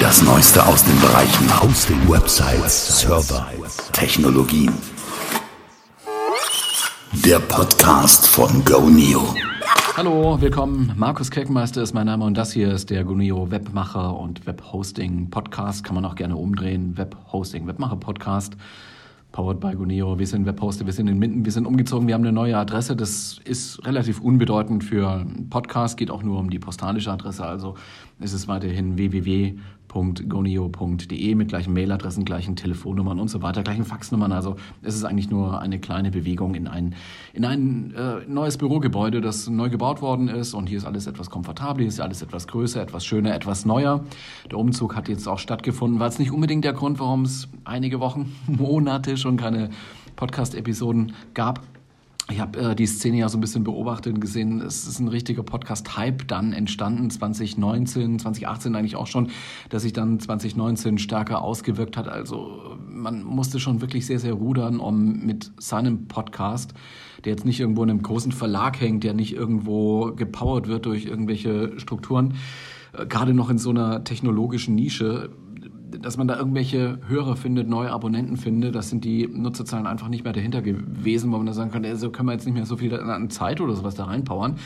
[0.00, 3.46] Das Neueste aus den Bereichen Hosting, Websites, Server,
[3.92, 4.72] Technologien.
[7.26, 9.34] Der Podcast von GoNeo.
[9.98, 10.94] Hallo, willkommen.
[10.96, 15.84] Markus Keckmeister ist mein Name und das hier ist der GoNeo Webmacher und Webhosting Podcast.
[15.84, 16.96] Kann man auch gerne umdrehen.
[16.96, 18.56] Webhosting, Webmacher Podcast.
[19.32, 20.18] Powered by Guneo.
[20.18, 22.96] Wir sind Webhoster, wir sind in Minden, wir sind umgezogen, wir haben eine neue Adresse.
[22.96, 27.44] Das ist relativ unbedeutend für einen Podcast, geht auch nur um die postalische Adresse.
[27.44, 27.76] Also
[28.18, 29.54] ist es weiterhin www
[29.92, 34.32] www.gonio.de mit gleichen Mailadressen, gleichen Telefonnummern und so weiter, gleichen Faxnummern.
[34.32, 36.94] Also es ist eigentlich nur eine kleine Bewegung in ein,
[37.32, 40.54] in ein äh, neues Bürogebäude, das neu gebaut worden ist.
[40.54, 44.04] Und hier ist alles etwas komfortabler, hier ist alles etwas größer, etwas schöner, etwas neuer.
[44.50, 46.00] Der Umzug hat jetzt auch stattgefunden.
[46.00, 49.70] War es nicht unbedingt der Grund, warum es einige Wochen, Monate schon keine
[50.16, 51.60] Podcast-Episoden gab.
[52.30, 55.08] Ich habe äh, die Szene ja so ein bisschen beobachtet und gesehen, es ist ein
[55.08, 59.30] richtiger Podcast-Hype dann entstanden, 2019, 2018 eigentlich auch schon,
[59.68, 62.08] dass sich dann 2019 stärker ausgewirkt hat.
[62.08, 66.74] Also man musste schon wirklich sehr, sehr rudern, um mit seinem Podcast,
[67.24, 71.06] der jetzt nicht irgendwo in einem großen Verlag hängt, der nicht irgendwo gepowert wird durch
[71.06, 72.34] irgendwelche Strukturen,
[72.92, 75.30] äh, gerade noch in so einer technologischen Nische,
[76.00, 80.24] dass man da irgendwelche Hörer findet, neue Abonnenten findet, das sind die Nutzerzahlen einfach nicht
[80.24, 82.66] mehr dahinter gewesen, wo man da sagen kann, so also können wir jetzt nicht mehr
[82.66, 84.56] so viel an Zeit oder sowas da reinpowern.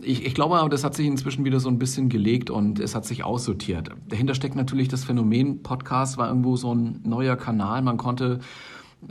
[0.00, 2.94] Ich, ich glaube aber, das hat sich inzwischen wieder so ein bisschen gelegt und es
[2.94, 3.90] hat sich aussortiert.
[4.08, 8.40] Dahinter steckt natürlich das Phänomen, Podcast war irgendwo so ein neuer Kanal, man konnte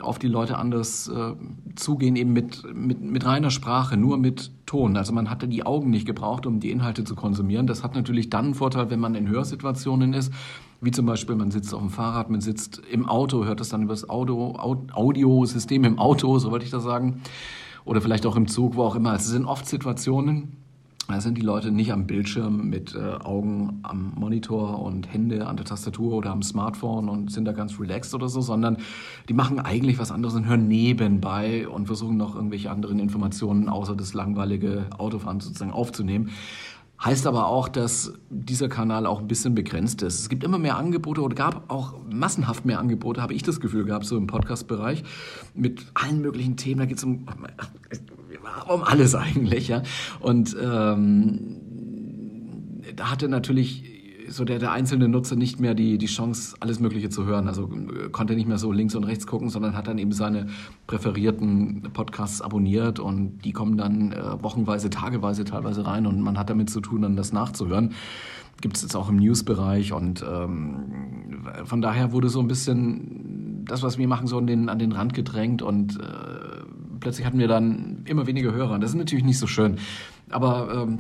[0.02, 1.34] auf die Leute anders äh,
[1.76, 4.98] zugehen, eben mit, mit, mit reiner Sprache, nur mit Ton.
[4.98, 7.68] Also man hatte die Augen nicht gebraucht, um die Inhalte zu konsumieren.
[7.68, 10.34] Das hat natürlich dann einen Vorteil, wenn man in Hörsituationen ist,
[10.84, 13.84] wie zum Beispiel man sitzt auf dem Fahrrad, man sitzt im Auto, hört das dann
[13.84, 14.56] über das Audio,
[14.94, 17.22] Audiosystem im Auto, so wollte ich das sagen.
[17.86, 19.14] Oder vielleicht auch im Zug, wo auch immer.
[19.14, 20.64] Es sind oft Situationen,
[21.10, 25.58] da sind die Leute nicht am Bildschirm mit äh, Augen am Monitor und Hände an
[25.58, 28.78] der Tastatur oder am Smartphone und sind da ganz relaxed oder so, sondern
[29.28, 33.96] die machen eigentlich was anderes und hören nebenbei und versuchen noch irgendwelche anderen Informationen außer
[33.98, 36.30] das langweilige Autofahren sozusagen aufzunehmen.
[37.02, 40.20] Heißt aber auch, dass dieser Kanal auch ein bisschen begrenzt ist.
[40.20, 43.84] Es gibt immer mehr Angebote oder gab auch massenhaft mehr Angebote, habe ich das Gefühl
[43.84, 45.04] gehabt, so im Podcast-Bereich,
[45.54, 46.80] mit allen möglichen Themen.
[46.80, 47.26] Da geht es um,
[48.68, 49.84] um alles eigentlich, ja.
[50.22, 51.60] Und ähm,
[52.96, 53.93] da hatte natürlich
[54.36, 57.48] so der, der einzelne Nutzer nicht mehr die, die Chance, alles Mögliche zu hören.
[57.48, 60.48] Also äh, konnte nicht mehr so links und rechts gucken, sondern hat dann eben seine
[60.88, 66.50] präferierten Podcasts abonniert und die kommen dann äh, wochenweise, tageweise teilweise rein und man hat
[66.50, 67.94] damit zu tun, dann das nachzuhören.
[68.62, 73.84] Gibt es jetzt auch im News-Bereich und ähm, von daher wurde so ein bisschen das,
[73.84, 76.04] was wir machen, so an den, an den Rand gedrängt und äh,
[77.04, 78.80] plötzlich hatten wir dann immer weniger Hörer.
[78.80, 79.78] Das ist natürlich nicht so schön.
[80.30, 81.00] Aber ähm,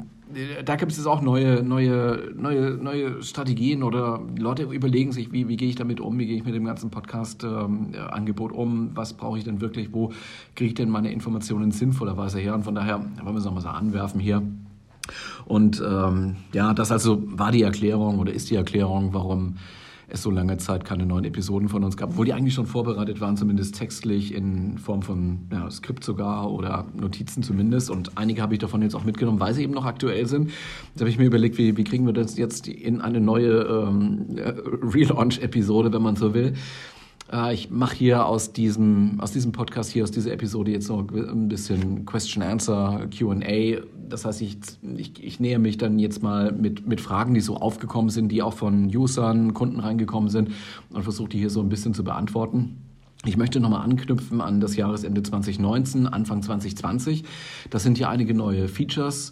[0.65, 5.47] da gibt es jetzt auch neue, neue, neue, neue Strategien oder Leute überlegen sich, wie,
[5.47, 9.13] wie gehe ich damit um, wie gehe ich mit dem ganzen Podcast-Angebot ähm, um, was
[9.13, 10.11] brauche ich denn wirklich, wo
[10.55, 13.69] kriege ich denn meine Informationen sinnvollerweise her und von daher wollen wir es nochmal so
[13.69, 14.41] anwerfen hier.
[15.45, 19.55] Und ähm, ja, das also war die Erklärung oder ist die Erklärung, warum
[20.07, 23.21] es so lange Zeit keine neuen Episoden von uns gab, obwohl die eigentlich schon vorbereitet
[23.21, 27.89] waren, zumindest textlich in Form von ja, Skript sogar oder Notizen zumindest.
[27.89, 30.51] Und einige habe ich davon jetzt auch mitgenommen, weil sie eben noch aktuell sind.
[30.95, 34.37] Da habe ich mir überlegt, wie, wie kriegen wir das jetzt in eine neue ähm,
[34.81, 36.53] Relaunch-Episode, wenn man so will.
[37.31, 41.07] Äh, ich mache hier aus diesem, aus diesem Podcast, hier aus dieser Episode jetzt noch
[41.11, 43.81] ein bisschen Question-Answer, QA.
[44.09, 44.57] Das heißt, ich,
[44.97, 48.41] ich, ich nähe mich dann jetzt mal mit, mit Fragen, die so aufgekommen sind, die
[48.41, 50.51] auch von Usern, Kunden reingekommen sind
[50.91, 52.77] und versuche die hier so ein bisschen zu beantworten.
[53.25, 57.23] Ich möchte nochmal anknüpfen an das Jahresende 2019, Anfang 2020.
[57.69, 59.31] Das sind ja einige neue Features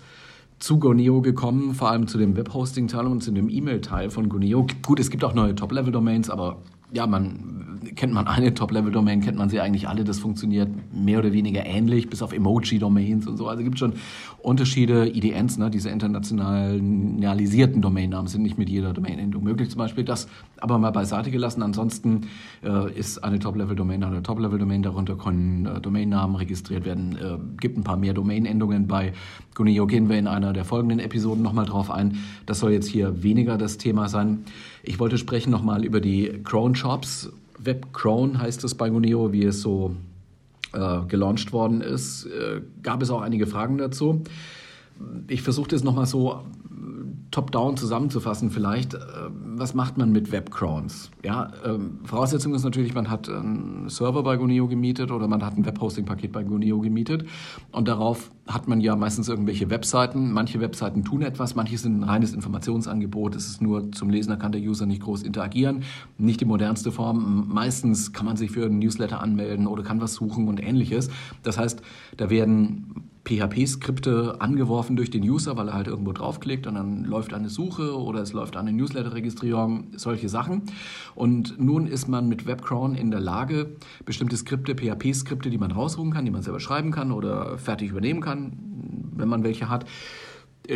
[0.59, 4.65] zu Goneo gekommen, vor allem zu dem Webhosting-Teil und zu dem E-Mail-Teil von Goneo.
[4.81, 6.59] Gut, es gibt auch neue Top-Level-Domains, aber
[6.93, 10.03] ja, man kennt man eine Top-Level-Domain, kennt man sie eigentlich alle.
[10.03, 13.47] Das funktioniert mehr oder weniger ähnlich, bis auf Emoji-Domains und so.
[13.47, 13.93] Also gibt schon
[14.39, 19.69] Unterschiede, IDNs, ne, diese internationalisierten Domainnamen sind nicht mit jeder Domain-Endung möglich.
[19.69, 20.27] Zum Beispiel das
[20.57, 21.61] aber mal beiseite gelassen.
[21.63, 22.27] Ansonsten
[22.63, 24.83] äh, ist eine Top-Level-Domain eine Top-Level-Domain.
[24.83, 27.17] Darunter können äh, Domainnamen registriert werden.
[27.17, 28.87] Äh, gibt ein paar mehr Domain-Endungen.
[28.87, 29.13] Bei
[29.55, 32.17] Guneo gehen wir in einer der folgenden Episoden nochmal drauf ein.
[32.45, 34.45] Das soll jetzt hier weniger das Thema sein.
[34.83, 37.31] Ich wollte sprechen nochmal über die Cron Shops.
[37.63, 39.95] WebCrone heißt es bei Guneo, wie es so
[40.73, 42.25] äh, gelauncht worden ist.
[42.25, 44.23] Äh, gab es auch einige Fragen dazu.
[45.27, 46.43] Ich versuche das nochmal so
[47.31, 48.99] top-down zusammenzufassen vielleicht, äh,
[49.29, 51.11] was macht man mit Webcrons?
[51.23, 55.57] Ja, ähm, Voraussetzung ist natürlich, man hat einen Server bei Guneo gemietet oder man hat
[55.57, 57.25] ein Webhosting-Paket bei Guneo gemietet
[57.71, 60.33] und darauf hat man ja meistens irgendwelche Webseiten.
[60.33, 63.35] Manche Webseiten tun etwas, manche sind ein reines Informationsangebot.
[63.35, 65.83] Es ist nur zum Lesen, da kann der User nicht groß interagieren.
[66.17, 67.47] Nicht die modernste Form.
[67.49, 71.09] Meistens kann man sich für einen Newsletter anmelden oder kann was suchen und ähnliches.
[71.43, 71.81] Das heißt,
[72.17, 77.33] da werden PHP-Skripte angeworfen durch den User, weil er halt irgendwo draufklickt und dann läuft
[77.33, 80.63] eine Suche oder es läuft eine Newsletter-Registrierung, solche Sachen.
[81.15, 86.11] Und nun ist man mit WebCron in der Lage, bestimmte Skripte, PHP-Skripte, die man raussuchen
[86.11, 88.57] kann, die man selber schreiben kann oder fertig übernehmen kann,
[89.15, 89.85] wenn man welche hat,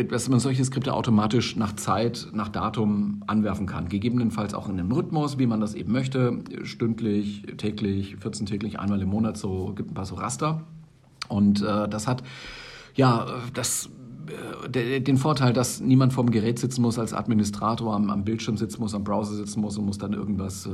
[0.08, 3.88] dass man solche Skripte automatisch nach Zeit, nach Datum anwerfen kann.
[3.88, 9.08] Gegebenenfalls auch in einem Rhythmus, wie man das eben möchte, stündlich, täglich, 14-täglich, einmal im
[9.08, 10.64] Monat, so gibt ein paar so Raster.
[11.28, 12.22] Und äh, das hat
[12.94, 13.90] ja das
[14.72, 18.80] äh, den Vorteil, dass niemand vorm Gerät sitzen muss als Administrator, am, am, Bildschirm sitzen
[18.80, 20.70] muss, am Browser sitzen muss und muss dann irgendwas äh,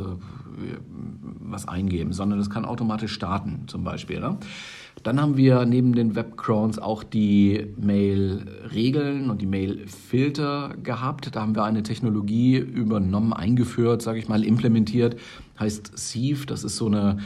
[1.40, 4.20] was eingeben, sondern es kann automatisch starten zum Beispiel.
[4.20, 4.38] Ne?
[5.02, 11.34] Dann haben wir neben den Webcrons auch die Mail-Regeln und die Mail-Filter gehabt.
[11.34, 15.16] Da haben wir eine Technologie übernommen, eingeführt, sage ich mal, implementiert,
[15.58, 16.46] heißt Sieve.
[16.46, 17.18] Das ist so eine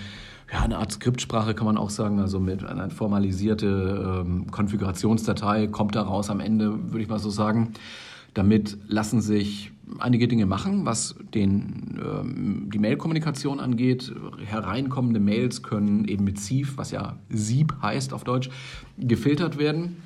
[0.53, 5.97] ja, eine Art Skriptsprache kann man auch sagen, also mit einer formalisierte ähm, Konfigurationsdatei kommt
[5.97, 7.73] da raus am Ende, würde ich mal so sagen.
[8.35, 14.13] Damit lassen sich einige Dinge machen, was den, ähm, die Mail-Kommunikation angeht.
[14.45, 18.51] Hereinkommende Mails können eben mit Sieve, was ja Sieb heißt auf Deutsch,
[18.99, 19.97] gefiltert werden.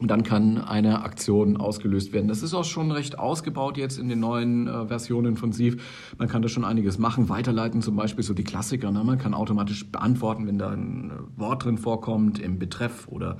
[0.00, 2.26] Und dann kann eine Aktion ausgelöst werden.
[2.26, 5.76] Das ist auch schon recht ausgebaut jetzt in den neuen äh, Versionen von Sieve.
[6.16, 7.28] Man kann da schon einiges machen.
[7.28, 8.90] Weiterleiten zum Beispiel so die Klassiker.
[8.90, 9.04] Ne?
[9.04, 13.36] Man kann automatisch beantworten, wenn da ein äh, Wort drin vorkommt im Betreff oder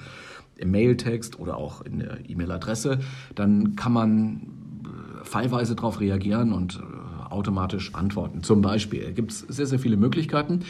[0.57, 2.99] im Mailtext oder auch in der E-Mail-Adresse.
[3.35, 4.43] Dann kann man
[4.85, 8.43] äh, fallweise darauf reagieren und äh, automatisch antworten.
[8.43, 10.61] Zum Beispiel gibt es sehr, sehr viele Möglichkeiten.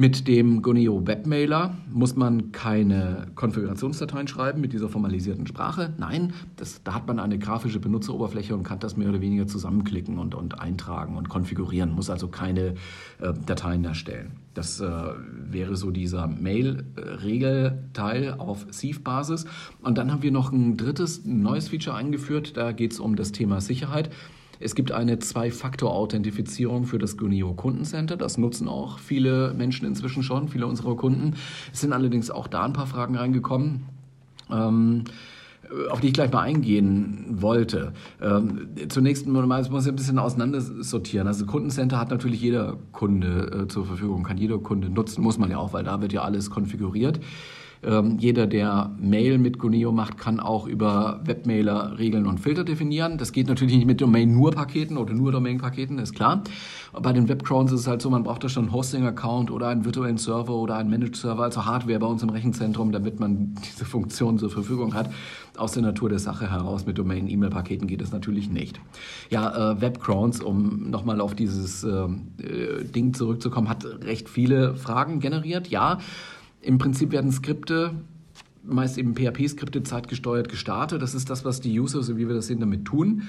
[0.00, 5.92] Mit dem Goneo Webmailer muss man keine Konfigurationsdateien schreiben mit dieser formalisierten Sprache.
[5.98, 10.16] Nein, das, da hat man eine grafische Benutzeroberfläche und kann das mehr oder weniger zusammenklicken
[10.16, 12.76] und, und eintragen und konfigurieren, muss also keine
[13.20, 14.30] äh, Dateien erstellen.
[14.54, 14.90] Das äh,
[15.50, 19.44] wäre so dieser Mail-Regelteil auf Sieve-Basis.
[19.82, 22.56] Und dann haben wir noch ein drittes, neues Feature eingeführt.
[22.56, 24.08] Da geht es um das Thema Sicherheit.
[24.60, 28.16] Es gibt eine Zwei-Faktor-Authentifizierung für das Gunio Kundencenter.
[28.16, 31.34] Das nutzen auch viele Menschen inzwischen schon, viele unserer Kunden.
[31.72, 33.86] Es sind allerdings auch da ein paar Fragen reingekommen.
[34.50, 35.04] Ähm,
[35.90, 37.92] auf die ich gleich mal eingehen wollte.
[38.20, 41.26] Ähm, zunächst mal, muss ich ein bisschen auseinandersortieren.
[41.26, 45.50] Also Kundencenter hat natürlich jeder Kunde äh, zur Verfügung, kann jeder Kunde nutzen, muss man
[45.50, 47.20] ja auch, weil da wird ja alles konfiguriert.
[47.82, 53.16] Ähm, jeder, der Mail mit Guneo macht, kann auch über Webmailer Regeln und Filter definieren.
[53.16, 56.42] Das geht natürlich nicht mit Domain nur Paketen oder nur Domain Paketen, ist klar.
[56.92, 59.86] Bei den Webcrowns ist es halt so, man braucht da schon einen Hosting-Account oder einen
[59.86, 64.38] virtuellen Server oder einen Managed-Server, also Hardware bei uns im Rechenzentrum, damit man diese Funktion
[64.38, 65.10] zur Verfügung hat.
[65.56, 68.78] Aus der Natur der Sache heraus mit Domain-E-Mail-Paketen geht es natürlich nicht.
[69.30, 75.20] Ja, äh, Webcrowns, um nochmal auf dieses ähm, äh, Ding zurückzukommen, hat recht viele Fragen
[75.20, 75.68] generiert.
[75.68, 75.98] Ja,
[76.62, 77.94] im Prinzip werden Skripte,
[78.62, 81.02] meist eben PHP-Skripte, zeitgesteuert gestartet.
[81.02, 83.22] Das ist das, was die User, so wie wir das sehen, damit tun.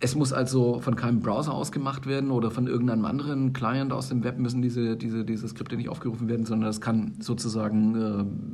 [0.00, 4.22] Es muss also von keinem Browser ausgemacht werden oder von irgendeinem anderen Client aus dem
[4.24, 7.94] Web müssen diese, diese, diese Skripte nicht aufgerufen werden, sondern das kann sozusagen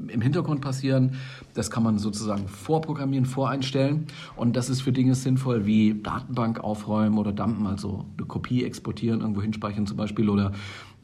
[0.08, 1.14] äh, im Hintergrund passieren.
[1.54, 4.06] Das kann man sozusagen vorprogrammieren, voreinstellen.
[4.36, 9.20] Und das ist für Dinge sinnvoll wie Datenbank aufräumen oder dumpen, also eine Kopie exportieren,
[9.20, 10.52] irgendwo hinspeichern zum Beispiel oder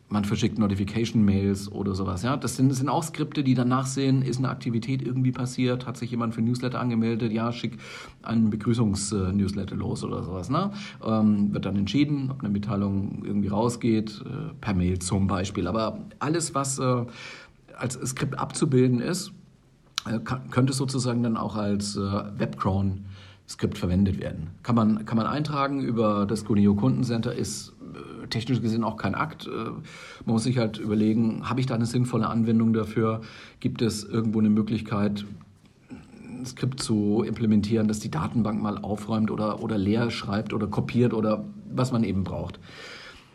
[0.08, 2.22] man verschickt Notification-Mails oder sowas.
[2.22, 5.86] Ja, das sind, das sind auch Skripte, die danach sehen, ist eine Aktivität irgendwie passiert,
[5.86, 7.78] hat sich jemand für Newsletter angemeldet, ja, schick
[8.22, 10.48] einen Begrüßungs-Newsletter los oder sowas.
[10.48, 10.70] Ne?
[11.04, 15.66] Ähm, wird dann entschieden, ob eine Mitteilung irgendwie rausgeht, äh, per Mail zum Beispiel.
[15.66, 17.04] Aber alles, was äh,
[17.76, 19.32] als Skript abzubilden ist,
[20.08, 20.20] äh,
[20.50, 23.06] könnte sozusagen dann auch als äh, Webcron
[23.48, 24.48] Skript verwendet werden.
[24.62, 27.72] Kann man, kann man eintragen über das Gunio Kundencenter, ist
[28.30, 29.46] technisch gesehen auch kein Akt.
[29.46, 29.80] Äh, man
[30.26, 33.20] muss sich halt überlegen, habe ich da eine sinnvolle Anwendung dafür?
[33.60, 35.24] Gibt es irgendwo eine Möglichkeit,
[35.90, 41.14] ein Skript zu implementieren, das die Datenbank mal aufräumt oder, oder leer schreibt oder kopiert
[41.14, 42.58] oder was man eben braucht?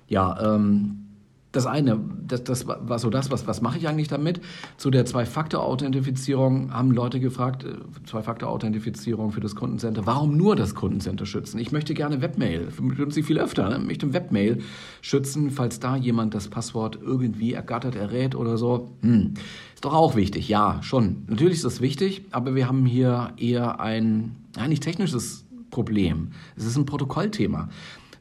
[0.07, 1.05] Ja, ähm,
[1.51, 4.39] das eine, das, das war so das, was, was mache ich eigentlich damit?
[4.77, 11.25] Zu der Zwei-Faktor-Authentifizierung haben Leute gefragt, äh, Zwei-Faktor-Authentifizierung für das Kundencenter, warum nur das Kundencenter
[11.25, 11.59] schützen?
[11.59, 13.77] Ich möchte gerne Webmail, benutze ich viel öfter, ne?
[13.77, 14.59] ich möchte Webmail
[15.01, 18.95] schützen, falls da jemand das Passwort irgendwie ergattert, errät oder so.
[19.01, 19.33] Hm.
[19.75, 21.23] Ist doch auch wichtig, ja, schon.
[21.27, 26.31] Natürlich ist das wichtig, aber wir haben hier eher ein, ja, nicht technisches Problem.
[26.55, 27.69] Es ist ein Protokollthema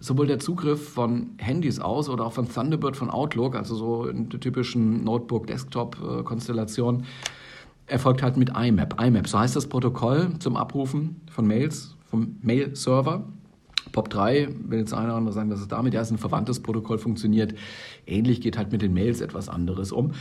[0.00, 4.30] sowohl der Zugriff von Handys aus oder auch von Thunderbird von Outlook, also so in
[4.30, 7.04] der typischen Notebook-Desktop-Konstellation,
[7.86, 9.00] erfolgt halt mit IMAP.
[9.00, 13.24] IMAP, so heißt das Protokoll zum Abrufen von Mails vom Mail-Server.
[13.92, 17.54] POP3, wenn jetzt einer oder andere sagen, dass es damit ja ein verwandtes Protokoll funktioniert.
[18.06, 20.12] Ähnlich geht halt mit den Mails etwas anderes um.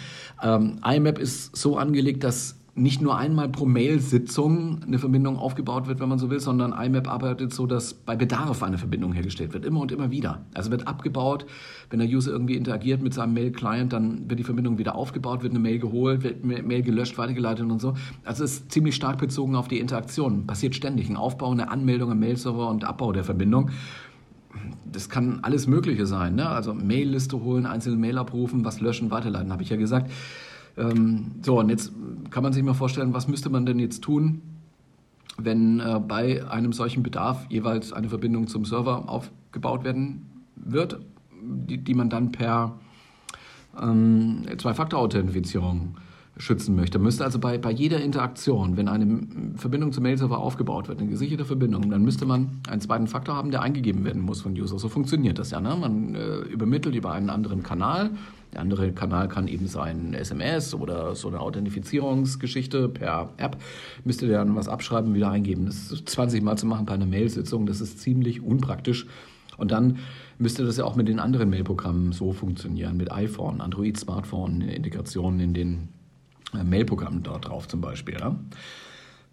[0.42, 6.00] Ähm, IMAP ist so angelegt, dass nicht nur einmal pro Mail-Sitzung eine Verbindung aufgebaut wird,
[6.00, 9.66] wenn man so will, sondern IMAP arbeitet so, dass bei Bedarf eine Verbindung hergestellt wird,
[9.66, 10.46] immer und immer wieder.
[10.54, 11.46] Also wird abgebaut,
[11.90, 15.54] wenn der User irgendwie interagiert mit seinem Mail-Client, dann wird die Verbindung wieder aufgebaut, wird
[15.54, 17.94] eine Mail geholt, wird eine Mail gelöscht, weitergeleitet und so.
[18.24, 20.48] Also es ist ziemlich stark bezogen auf die Interaktion.
[20.48, 23.72] Passiert ständig ein Aufbau, eine Anmeldung im Mail-Server und Abbau der Verbindung
[24.92, 26.36] das kann alles Mögliche sein.
[26.36, 26.50] Ne?
[26.50, 30.12] Also Mail-Liste holen, einzelne Mail abrufen, was löschen, weiterleiten, habe ich ja gesagt.
[30.78, 31.92] Ähm, so, und jetzt
[32.30, 34.42] kann man sich mal vorstellen, was müsste man denn jetzt tun,
[35.38, 41.00] wenn äh, bei einem solchen Bedarf jeweils eine Verbindung zum Server aufgebaut werden wird,
[41.42, 42.78] die, die man dann per
[43.82, 45.96] ähm, Zwei-Faktor-Authentifizierung
[46.40, 46.98] schützen möchte.
[46.98, 49.22] Müsste also bei, bei jeder Interaktion, wenn eine
[49.56, 53.52] Verbindung zum Mail-Server aufgebaut wird, eine gesicherte Verbindung, dann müsste man einen zweiten Faktor haben,
[53.52, 54.80] der eingegeben werden muss von User.
[54.80, 55.62] So funktioniert das ja.
[55.62, 55.76] Ne?
[55.76, 58.12] Man äh, übermittelt über einen anderen Kanal
[58.54, 63.58] der andere Kanal kann eben sein SMS oder so eine Authentifizierungsgeschichte per App.
[64.06, 65.68] Müsst ihr dann was abschreiben, wieder eingeben.
[65.68, 67.68] Das ist 20 Mal zu machen bei einer Mailsitzung.
[67.68, 69.06] Das ist ziemlich unpraktisch.
[69.58, 69.98] Und dann
[70.40, 75.40] müsste das ja auch mit den anderen Mailprogrammen so funktionieren, mit iPhone, Android, Smartphone, Integrationen
[75.42, 75.90] in den
[76.54, 78.18] äh, Mailprogrammen dort drauf zum Beispiel.
[78.20, 78.36] Ja?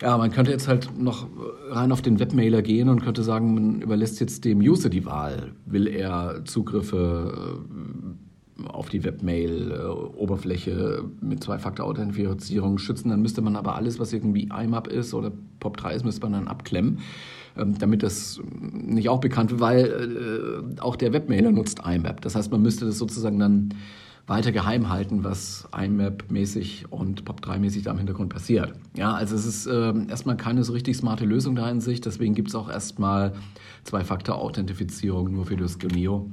[0.03, 1.27] Ja, man könnte jetzt halt noch
[1.71, 5.53] rein auf den Webmailer gehen und könnte sagen, man überlässt jetzt dem User die Wahl.
[5.65, 7.65] Will er Zugriffe
[8.61, 13.11] äh, auf die Webmail-Oberfläche mit Zwei-Faktor-Authentifizierung schützen.
[13.11, 16.49] Dann müsste man aber alles, was irgendwie IMAP ist oder POP3 ist, müsste man dann
[16.49, 16.99] abklemmen,
[17.57, 22.21] ähm, damit das nicht auch bekannt wird, weil äh, auch der Webmailer nutzt IMAP.
[22.21, 23.75] Das heißt, man müsste das sozusagen dann
[24.27, 28.73] weiter geheim halten, was IMAP-mäßig und POP3-mäßig da im Hintergrund passiert.
[28.95, 32.35] Ja, also es ist äh, erstmal keine so richtig smarte Lösung da in sich, deswegen
[32.35, 33.35] gibt es auch erstmal
[33.85, 36.29] Zwei-Faktor-Authentifizierung nur für das Gneo.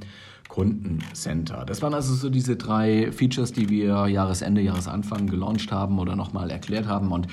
[0.48, 1.64] Kundencenter.
[1.64, 6.50] Das waren also so diese drei Features, die wir Jahresende, Jahresanfang gelauncht haben oder nochmal
[6.50, 7.10] erklärt haben.
[7.10, 7.26] Und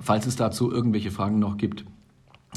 [0.00, 1.84] falls es dazu irgendwelche Fragen noch gibt,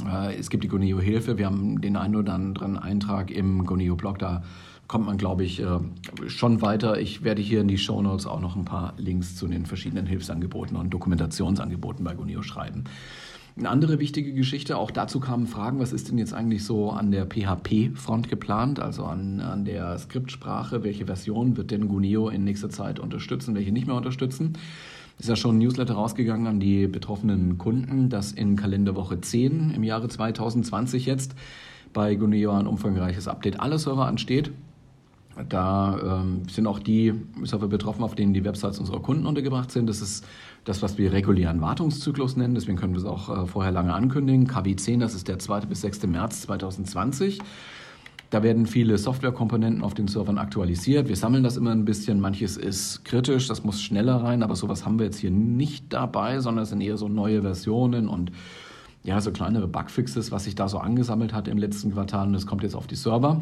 [0.06, 1.38] äh, es gibt die Goneo Hilfe.
[1.38, 4.20] Wir haben den einen oder anderen Eintrag im Goneo Blog.
[4.20, 4.44] Da
[4.88, 5.80] kommt man, glaube ich, äh,
[6.28, 7.00] schon weiter.
[7.00, 10.06] Ich werde hier in die Show Notes auch noch ein paar Links zu den verschiedenen
[10.06, 12.86] Hilfsangeboten und Dokumentationsangeboten bei Goneo schreiben.
[13.58, 17.10] Eine andere wichtige Geschichte, auch dazu kamen Fragen, was ist denn jetzt eigentlich so an
[17.10, 22.70] der PHP-Front geplant, also an, an der Skriptsprache, welche Version wird denn Guneo in nächster
[22.70, 24.54] Zeit unterstützen, welche nicht mehr unterstützen.
[25.18, 29.84] Ist ja schon ein Newsletter rausgegangen an die betroffenen Kunden, dass in Kalenderwoche 10 im
[29.84, 31.34] Jahre 2020 jetzt
[31.94, 34.52] bei Guneo ein umfangreiches Update aller Server ansteht.
[35.50, 37.14] Da ähm, sind auch die
[37.44, 39.88] Server betroffen, auf denen die Websites unserer Kunden untergebracht sind.
[39.88, 40.26] Das ist
[40.66, 42.56] das, was wir regulären Wartungszyklus nennen.
[42.56, 44.48] Deswegen können wir es auch äh, vorher lange ankündigen.
[44.48, 45.62] KW10, das ist der 2.
[45.62, 46.08] bis 6.
[46.08, 47.40] März 2020.
[48.30, 51.08] Da werden viele Softwarekomponenten auf den Servern aktualisiert.
[51.08, 52.20] Wir sammeln das immer ein bisschen.
[52.20, 56.40] Manches ist kritisch, das muss schneller rein, aber sowas haben wir jetzt hier nicht dabei,
[56.40, 58.32] sondern es sind eher so neue Versionen und
[59.04, 62.46] ja, so kleinere Bugfixes, was sich da so angesammelt hat im letzten Quartal und das
[62.46, 63.42] kommt jetzt auf die Server.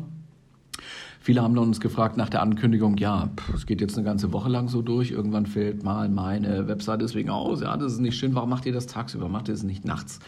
[1.25, 4.67] Viele haben uns gefragt nach der Ankündigung, ja, es geht jetzt eine ganze Woche lang
[4.67, 8.51] so durch, irgendwann fällt mal meine Webseite deswegen aus, ja, das ist nicht schön, warum
[8.51, 10.19] macht ihr das tagsüber, macht ihr es nicht nachts?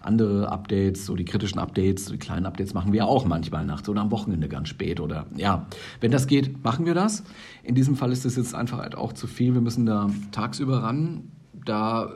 [0.00, 4.00] Andere Updates, so die kritischen Updates, die kleinen Updates machen wir auch manchmal nachts oder
[4.00, 5.68] am Wochenende ganz spät oder ja,
[6.00, 7.22] wenn das geht, machen wir das.
[7.62, 10.82] In diesem Fall ist es jetzt einfach halt auch zu viel, wir müssen da tagsüber
[10.82, 11.30] ran,
[11.64, 12.10] da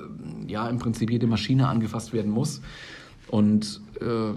[0.48, 2.62] ja im Prinzip jede Maschine angefasst werden muss.
[3.28, 4.34] Und äh,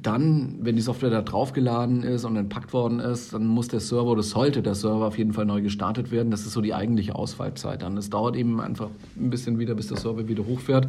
[0.00, 4.10] dann, wenn die Software da draufgeladen ist und entpackt worden ist, dann muss der Server
[4.10, 6.30] oder sollte der Server auf jeden Fall neu gestartet werden.
[6.30, 7.96] Das ist so die eigentliche Ausfallzeit dann.
[7.96, 10.88] Es dauert eben einfach ein bisschen wieder, bis der Server wieder hochfährt.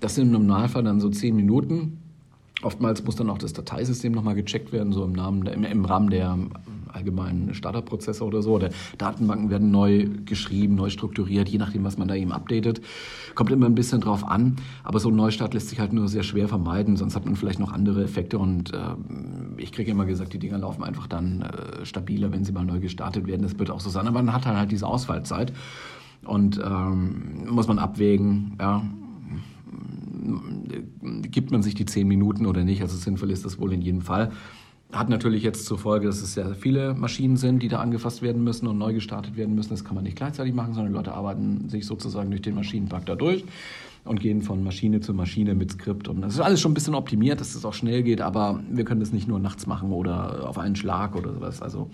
[0.00, 1.98] Das sind im Normalfall dann so zehn Minuten.
[2.62, 6.10] Oftmals muss dann auch das Dateisystem nochmal gecheckt werden, so im, Namen, im, im Rahmen
[6.10, 6.38] der
[6.92, 8.52] allgemeinen Startup-Prozesse oder so.
[8.52, 12.80] Oder Datenbanken werden neu geschrieben, neu strukturiert, je nachdem, was man da eben updatet.
[13.34, 16.22] Kommt immer ein bisschen drauf an, aber so ein Neustart lässt sich halt nur sehr
[16.22, 18.76] schwer vermeiden, sonst hat man vielleicht noch andere Effekte und äh,
[19.56, 22.80] ich kriege immer gesagt, die Dinger laufen einfach dann äh, stabiler, wenn sie mal neu
[22.80, 23.42] gestartet werden.
[23.42, 25.52] Das wird auch so sein, aber man hat halt, halt diese Ausfallzeit
[26.24, 28.82] und ähm, muss man abwägen, ja,
[31.22, 32.82] gibt man sich die zehn Minuten oder nicht.
[32.82, 34.32] Also sinnvoll ist das wohl in jedem Fall.
[34.92, 38.44] Hat natürlich jetzt zur Folge, dass es sehr viele Maschinen sind, die da angefasst werden
[38.44, 39.70] müssen und neu gestartet werden müssen.
[39.70, 43.14] Das kann man nicht gleichzeitig machen, sondern Leute arbeiten sich sozusagen durch den Maschinenpark da
[43.14, 43.44] durch.
[44.04, 46.08] und gehen von Maschine zu Maschine mit Skript.
[46.08, 48.84] Und das ist alles schon ein bisschen optimiert, dass es auch schnell geht, aber wir
[48.84, 51.62] können das nicht nur nachts machen oder auf einen Schlag oder sowas.
[51.62, 51.90] Also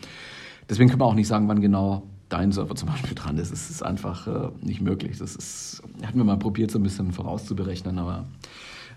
[0.69, 3.53] deswegen können wir auch nicht sagen, wann genau dein Server zum Beispiel dran ist.
[3.53, 5.19] Es ist einfach äh, nicht möglich.
[5.19, 8.27] Das ist, hatten wir mal probiert, so ein bisschen vorauszuberechnen, aber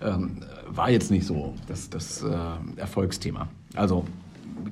[0.01, 2.37] ähm, war jetzt nicht so das, das äh,
[2.75, 3.47] Erfolgsthema.
[3.75, 4.05] Also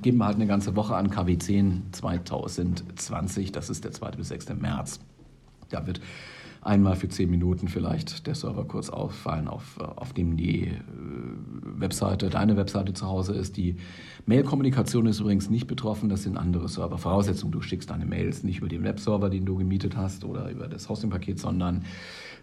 [0.02, 4.12] geben wir halt eine ganze Woche an KW10 2020, das ist der 2.
[4.12, 4.50] bis 6.
[4.56, 5.00] März.
[5.70, 6.02] Da wird
[6.62, 10.78] einmal für zehn Minuten vielleicht der Server kurz auffallen, auf, auf dem die äh,
[11.64, 13.58] Webseite, deine Webseite zu Hause ist.
[13.58, 13.78] Die
[14.26, 16.98] Mail-Kommunikation ist übrigens nicht betroffen, das sind andere Server.
[16.98, 20.68] Voraussetzung, du schickst deine Mails nicht über den Webserver, den du gemietet hast oder über
[20.68, 21.86] das Hosting-Paket, sondern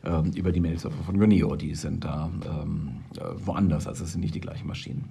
[0.04, 1.56] ähm, über die Mail-Server von Guneo.
[1.56, 5.04] Die sind da ähm, äh, woanders, also es sind nicht die gleichen Maschinen.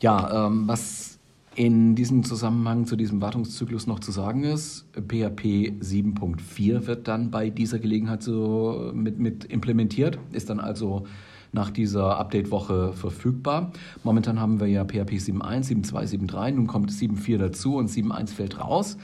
[0.00, 1.19] Ja, ähm, was
[1.60, 7.50] in diesem Zusammenhang zu diesem Wartungszyklus noch zu sagen ist, PHP 7.4 wird dann bei
[7.50, 11.04] dieser Gelegenheit so mit, mit implementiert, ist dann also
[11.52, 13.72] nach dieser Update-Woche verfügbar.
[14.04, 18.58] Momentan haben wir ja PHP 7.1, 7.2, 7.3, nun kommt 7.4 dazu und 7.1 fällt
[18.58, 18.96] raus.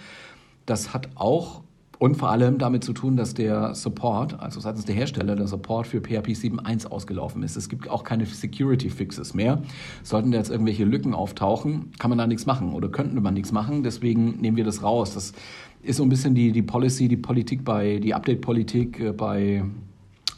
[0.65, 1.61] Das hat auch
[1.99, 5.87] und vor allem damit zu tun, dass der Support, also seitens der Hersteller, der Support
[5.87, 7.57] für PHP 7.1 ausgelaufen ist.
[7.57, 9.63] Es gibt auch keine Security Fixes mehr.
[10.03, 13.53] Sollten da jetzt irgendwelche Lücken auftauchen, kann man da nichts machen oder könnten wir nichts
[13.53, 13.83] machen.
[13.83, 15.15] Deswegen nehmen wir das raus.
[15.15, 15.33] Das
[15.83, 19.65] ist so ein bisschen die, die Policy, die Politik bei, die Update-Politik äh, bei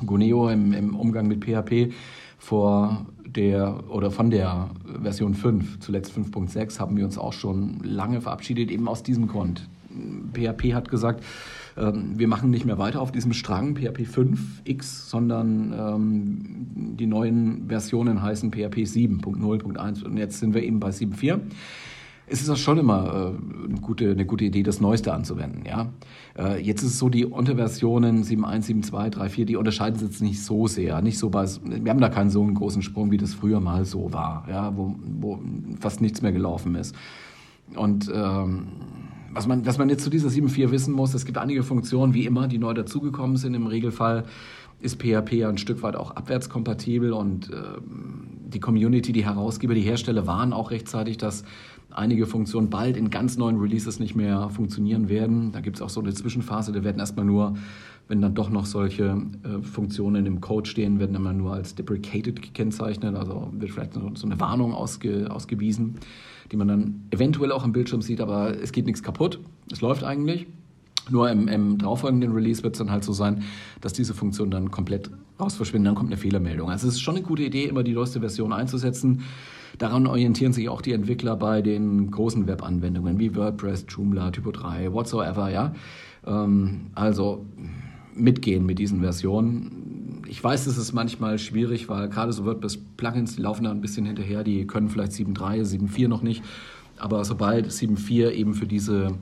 [0.04, 1.92] Guneo im, im Umgang mit PHP
[2.38, 4.70] vor der oder von der
[5.02, 9.68] Version 5, zuletzt 5.6, haben wir uns auch schon lange verabschiedet, eben aus diesem Grund.
[10.32, 11.24] PHP hat gesagt,
[11.76, 17.68] ähm, wir machen nicht mehr weiter auf diesem Strang PHP 5x, sondern ähm, die neuen
[17.68, 21.40] Versionen heißen PHP 7.0.1 und jetzt sind wir eben bei 7.4
[22.30, 25.64] es ist auch schon immer äh, eine, gute, eine gute Idee, das Neueste anzuwenden.
[25.66, 25.92] Ja?
[26.36, 30.42] Äh, jetzt ist es so, die Unterversionen 7.1, 7.2, 3.4, die unterscheiden sich jetzt nicht
[30.42, 31.00] so sehr.
[31.02, 33.84] Nicht so bei, wir haben da keinen so einen großen Sprung, wie das früher mal
[33.84, 34.76] so war, ja?
[34.76, 35.40] wo, wo
[35.80, 36.94] fast nichts mehr gelaufen ist.
[37.74, 38.68] Und ähm,
[39.32, 42.26] was man, was man jetzt zu dieser 7.4 wissen muss, es gibt einige Funktionen, wie
[42.26, 43.54] immer, die neu dazugekommen sind.
[43.54, 44.24] Im Regelfall
[44.80, 50.26] ist PHP ein Stück weit auch abwärtskompatibel und äh, die Community, die Herausgeber, die Hersteller
[50.26, 51.44] waren auch rechtzeitig, dass
[51.90, 55.52] einige Funktionen bald in ganz neuen Releases nicht mehr funktionieren werden.
[55.52, 57.54] Da gibt es auch so eine Zwischenphase, da werden erstmal nur,
[58.08, 62.42] wenn dann doch noch solche äh, Funktionen im Code stehen, werden dann nur als deprecated
[62.42, 65.96] gekennzeichnet, also wird vielleicht so, so eine Warnung ausge, ausgewiesen
[66.50, 69.40] die man dann eventuell auch im Bildschirm sieht, aber es geht nichts kaputt.
[69.70, 70.46] Es läuft eigentlich.
[71.10, 73.42] Nur im, im darauffolgenden Release wird es dann halt so sein,
[73.80, 75.10] dass diese Funktion dann komplett
[75.40, 76.70] raus verschwindet, dann kommt eine Fehlermeldung.
[76.70, 79.22] Also es ist schon eine gute Idee, immer die neueste Version einzusetzen.
[79.78, 84.92] Daran orientieren sich auch die Entwickler bei den großen Webanwendungen wie WordPress, Joomla, Typo 3,
[84.92, 85.72] whatsoever, ja.
[86.26, 87.46] Ähm, also
[88.14, 89.88] mitgehen mit diesen Versionen
[90.28, 94.06] ich weiß, es ist manchmal schwierig, weil gerade so WordPress-Plugins, die laufen da ein bisschen
[94.06, 96.44] hinterher, die können vielleicht 7.3, 7.4 noch nicht.
[96.98, 99.12] Aber sobald 7.4 eben für diese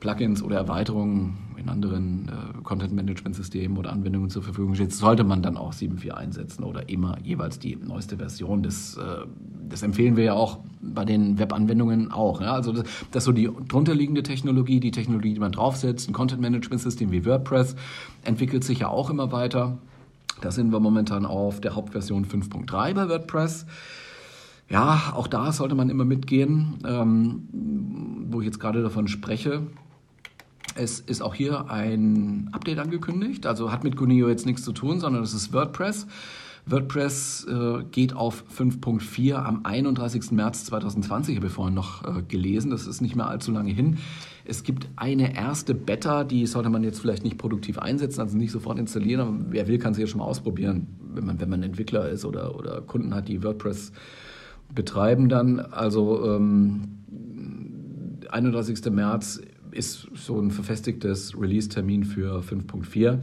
[0.00, 5.56] Plugins oder Erweiterungen in anderen äh, Content-Management-Systemen oder Anwendungen zur Verfügung steht, sollte man dann
[5.56, 8.62] auch 7.4 einsetzen oder immer jeweils die neueste Version.
[8.62, 9.26] Das, äh,
[9.68, 12.40] das empfehlen wir ja auch bei den Web-Anwendungen auch.
[12.40, 12.52] Ja?
[12.52, 16.08] Also das, das so die drunterliegende Technologie, die Technologie, die man draufsetzt.
[16.08, 17.76] Ein Content-Management-System wie WordPress
[18.24, 19.78] entwickelt sich ja auch immer weiter.
[20.40, 23.66] Da sind wir momentan auf der Hauptversion 5.3 bei WordPress.
[24.68, 27.48] Ja, auch da sollte man immer mitgehen, ähm,
[28.30, 29.62] wo ich jetzt gerade davon spreche.
[30.74, 35.00] Es ist auch hier ein Update angekündigt, also hat mit Guneo jetzt nichts zu tun,
[35.00, 36.06] sondern es ist WordPress.
[36.70, 40.32] WordPress äh, geht auf 5.4 am 31.
[40.32, 43.98] März 2020, habe ich vorhin noch äh, gelesen, das ist nicht mehr allzu lange hin.
[44.44, 48.50] Es gibt eine erste Beta, die sollte man jetzt vielleicht nicht produktiv einsetzen, also nicht
[48.50, 51.62] sofort installieren, aber wer will, kann sie ja schon mal ausprobieren, wenn man, wenn man
[51.62, 53.92] Entwickler ist oder, oder Kunden hat, die WordPress
[54.74, 55.60] betreiben dann.
[55.60, 56.98] Also ähm,
[58.30, 58.84] 31.
[58.90, 63.20] März ist so ein verfestigtes Release-Termin für 5.4.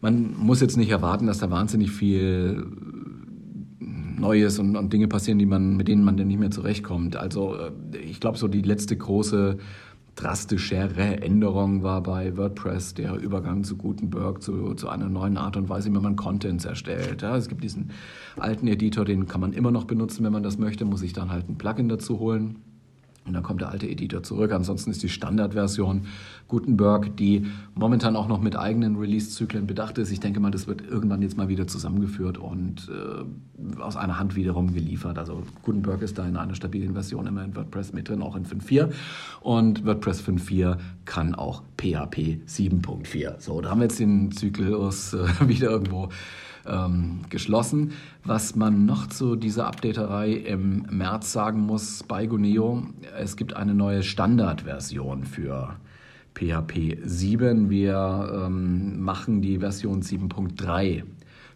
[0.00, 2.66] Man muss jetzt nicht erwarten, dass da wahnsinnig viel
[4.20, 7.16] Neues und, und Dinge passieren, die man, mit denen man dann nicht mehr zurechtkommt.
[7.16, 9.58] Also äh, ich glaube, so die letzte große
[10.16, 15.68] drastischere Änderung war bei WordPress der Übergang zu Gutenberg, zu, zu einer neuen Art und
[15.68, 17.22] Weise, wie man Contents erstellt.
[17.22, 17.90] Ja, es gibt diesen
[18.36, 21.30] alten Editor, den kann man immer noch benutzen, wenn man das möchte, muss ich dann
[21.30, 22.56] halt ein Plugin dazu holen.
[23.26, 24.50] Und dann kommt der alte Editor zurück.
[24.52, 26.06] Ansonsten ist die Standardversion
[26.48, 30.10] Gutenberg, die momentan auch noch mit eigenen Release-Zyklen bedacht ist.
[30.10, 34.36] Ich denke mal, das wird irgendwann jetzt mal wieder zusammengeführt und äh, aus einer Hand
[34.36, 35.18] wiederum geliefert.
[35.18, 38.46] Also Gutenberg ist da in einer stabilen Version immer in WordPress mit drin, auch in
[38.46, 38.90] 5.4.
[39.42, 43.38] Und WordPress 5.4 kann auch PHP 7.4.
[43.38, 46.08] So, da haben wir jetzt den Zyklus äh, wieder irgendwo
[46.66, 47.92] ähm, geschlossen.
[48.24, 52.82] Was man noch zu dieser Updaterei im März sagen muss bei Guneo,
[53.18, 55.76] es gibt eine neue Standardversion für
[56.34, 57.70] PHP 7.
[57.70, 61.02] Wir ähm, machen die Version 7.3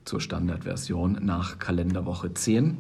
[0.05, 2.79] zur Standardversion nach Kalenderwoche 10.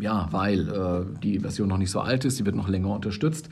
[0.00, 3.48] Ja, weil äh, die Version noch nicht so alt ist, sie wird noch länger unterstützt.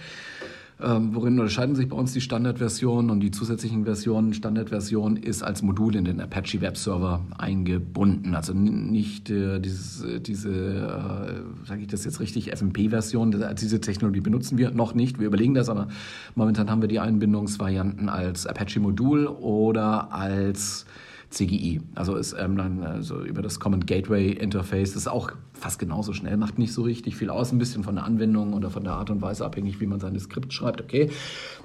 [0.85, 4.35] Ähm, worin unterscheiden sich bei uns die Standardversionen und die zusätzlichen Versionen?
[4.35, 8.35] Standardversion ist als Modul in den Apache Web Server eingebunden.
[8.35, 13.55] Also nicht äh, dieses, äh, diese, äh, sage ich das jetzt richtig, FMP-Version.
[13.61, 15.21] Diese Technologie benutzen wir noch nicht.
[15.21, 15.88] Wir überlegen das, aber
[16.35, 20.87] momentan haben wir die Einbindungsvarianten als Apache-Modul oder als
[21.33, 21.81] CGI.
[21.95, 24.92] Also ist ähm, dann also über das Common Gateway Interface.
[24.92, 27.95] Das ist auch fast genauso schnell, macht nicht so richtig viel aus, ein bisschen von
[27.95, 31.11] der Anwendung oder von der Art und Weise abhängig, wie man seine Skript schreibt, okay.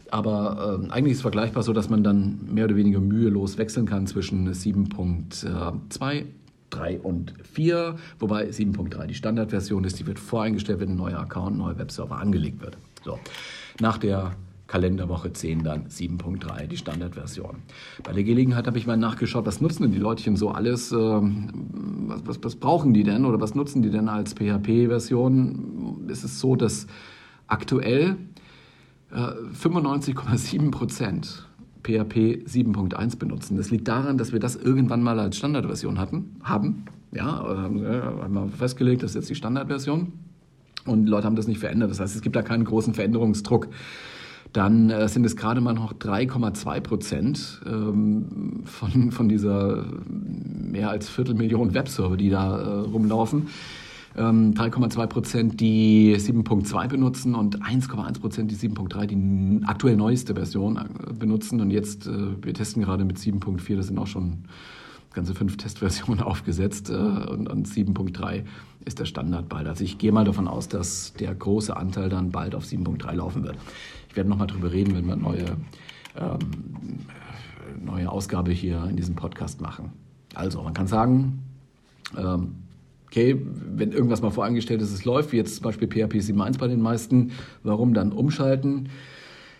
[0.10, 3.86] Aber ähm, eigentlich ist es vergleichbar so, dass man dann mehr oder weniger mühelos wechseln
[3.86, 6.26] kann zwischen 7.2
[6.70, 11.56] 3 und 4, wobei 7.3 die Standardversion ist, die wird voreingestellt, wenn ein neuer Account,
[11.56, 12.78] ein neuer Webserver angelegt wird.
[13.06, 13.20] So.
[13.80, 14.34] Nach der
[14.68, 17.58] Kalenderwoche 10 dann 7.3, die Standardversion.
[18.04, 21.50] Bei der Gelegenheit habe ich mal nachgeschaut, was nutzen denn die Leutchen so alles, ähm,
[22.08, 26.08] was, was, was brauchen die denn oder was nutzen die denn als PHP-Version?
[26.10, 26.88] Es ist so, dass
[27.48, 28.18] aktuell
[29.12, 31.48] äh, 95,7 Prozent
[31.84, 33.56] PHP 7.1 benutzen.
[33.56, 36.86] Das liegt daran, dass wir das irgendwann mal als Standardversion hatten, haben.
[37.14, 40.12] Ja, äh, haben wir festgelegt, das ist jetzt die Standardversion.
[40.86, 41.90] Und die Leute haben das nicht verändert.
[41.90, 43.70] Das heißt, es gibt da keinen großen Veränderungsdruck
[44.54, 51.10] dann äh, sind es gerade mal noch 3,2 Prozent ähm, von, von dieser mehr als
[51.10, 53.48] Viertelmillion Webserver, die da äh, rumlaufen.
[54.16, 60.78] 3,2 ähm, Prozent, die 7.2 benutzen und 1,1 Prozent die 7.3, die aktuell neueste Version
[60.78, 61.62] äh, benutzen.
[61.62, 64.46] Und jetzt, äh, wir testen gerade mit 7.4, das sind auch schon
[65.18, 68.44] ganze fünf Testversionen aufgesetzt äh, und 7.3
[68.86, 69.68] ist der Standard bald.
[69.68, 73.44] Also ich gehe mal davon aus, dass der große Anteil dann bald auf 7.3 laufen
[73.44, 73.58] wird.
[74.18, 75.46] Ich werde nochmal drüber reden, wenn wir eine neue,
[76.20, 76.40] ähm,
[77.86, 79.92] neue Ausgabe hier in diesem Podcast machen.
[80.34, 81.44] Also, man kann sagen,
[82.18, 82.56] ähm,
[83.06, 86.68] okay, wenn irgendwas mal voreingestellt ist, es läuft, wie jetzt zum Beispiel PHP 7.1 bei
[86.68, 87.30] den meisten,
[87.62, 88.90] warum dann umschalten?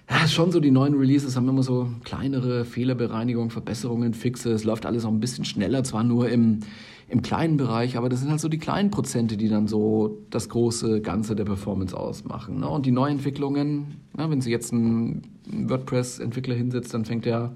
[0.10, 4.54] Ja, schon so, die neuen Releases haben immer so kleinere Fehlerbereinigungen, Verbesserungen, Fixe.
[4.54, 6.62] Es läuft alles auch ein bisschen schneller, zwar nur im,
[7.10, 10.50] im kleinen Bereich, aber das sind halt so die kleinen Prozente, die dann so das
[10.50, 12.60] große Ganze der Performance ausmachen.
[12.60, 12.68] Ne?
[12.68, 17.56] Und die Neuentwicklungen, na, wenn Sie jetzt einen WordPress-Entwickler hinsetzt, dann fängt er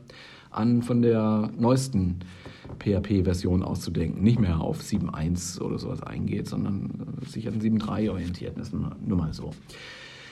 [0.52, 2.20] an, von der neuesten
[2.80, 4.24] PHP-Version auszudenken.
[4.24, 8.58] Nicht mehr auf 7.1 oder sowas eingeht, sondern sich an 7.3 orientiert.
[8.58, 9.52] Das ist nur mal so.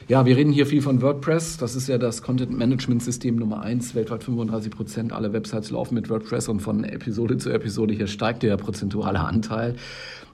[0.10, 1.58] Ja, wir reden hier viel von WordPress.
[1.58, 3.94] Das ist ja das Content Management System Nummer eins.
[3.94, 8.42] Weltweit 35 Prozent aller Websites laufen mit WordPress und von Episode zu Episode hier steigt
[8.42, 9.76] der prozentuale Anteil.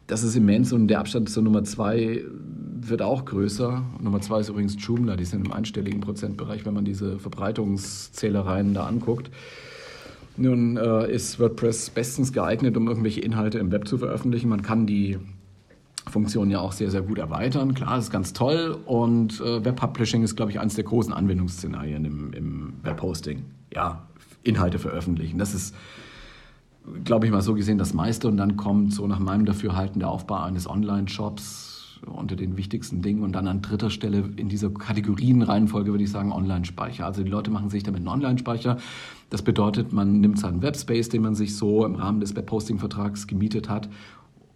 [0.07, 2.23] Das ist immens und der Abstand zur Nummer zwei
[2.79, 3.83] wird auch größer.
[4.01, 8.85] Nummer zwei ist übrigens Joomla, die sind im einstelligen Prozentbereich, wenn man diese Verbreitungszählereien da
[8.85, 9.29] anguckt.
[10.37, 14.47] Nun äh, ist WordPress bestens geeignet, um irgendwelche Inhalte im Web zu veröffentlichen.
[14.47, 15.17] Man kann die
[16.09, 17.73] Funktion ja auch sehr, sehr gut erweitern.
[17.73, 22.05] Klar, das ist ganz toll und äh, Webpublishing ist, glaube ich, eines der großen Anwendungsszenarien
[22.05, 23.43] im, im Webhosting.
[23.73, 24.03] Ja,
[24.43, 25.37] Inhalte veröffentlichen.
[25.37, 25.75] Das ist,
[27.03, 30.09] glaube ich, mal so gesehen das meiste und dann kommt so nach meinem Dafürhalten der
[30.09, 35.91] Aufbau eines Online-Shops unter den wichtigsten Dingen und dann an dritter Stelle in dieser Kategorienreihenfolge
[35.91, 37.05] würde ich sagen Online-Speicher.
[37.05, 38.77] Also die Leute machen sich damit einen Online-Speicher.
[39.31, 43.69] Das bedeutet, man nimmt seinen Webspace, den man sich so im Rahmen des Webhosting-Vertrags gemietet
[43.69, 43.89] hat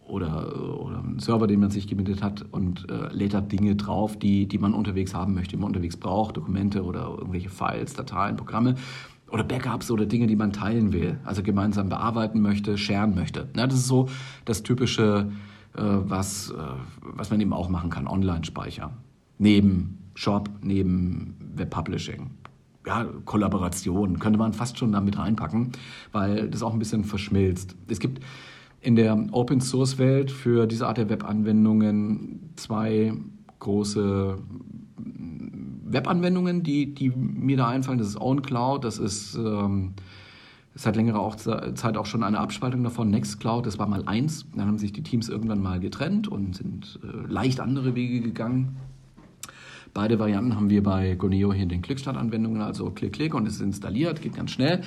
[0.09, 4.17] oder, oder einen Server, den man sich gemietet hat und äh, lädt da Dinge drauf,
[4.17, 8.35] die, die man unterwegs haben möchte, die man unterwegs braucht, Dokumente oder irgendwelche Files, Dateien,
[8.35, 8.75] Programme
[9.31, 13.47] oder Backups oder Dinge, die man teilen will, also gemeinsam bearbeiten möchte, sharen möchte.
[13.55, 14.09] Ja, das ist so
[14.45, 15.31] das typische,
[15.75, 16.55] äh, was, äh,
[17.01, 18.91] was man eben auch machen kann, Online-Speicher.
[19.37, 22.31] Neben Shop, neben Webpublishing.
[22.85, 25.71] Ja, Kollaboration könnte man fast schon damit reinpacken,
[26.11, 27.75] weil das auch ein bisschen verschmilzt.
[27.87, 28.21] Es gibt
[28.81, 33.13] in der Open Source Welt für diese Art der Webanwendungen zwei
[33.59, 34.37] große
[35.85, 37.97] Webanwendungen, die, die mir da einfallen.
[37.97, 39.93] Das ist OwnCloud, das ist ähm,
[40.75, 43.09] seit längerer auch Zeit auch schon eine Abspaltung davon.
[43.09, 44.45] Nextcloud, das war mal eins.
[44.55, 48.77] Dann haben sich die Teams irgendwann mal getrennt und sind äh, leicht andere Wege gegangen.
[49.93, 53.55] Beide Varianten haben wir bei Goneo hier in den Klickstart-Anwendungen, also Klick, Klick und es
[53.55, 54.83] ist installiert, geht ganz schnell.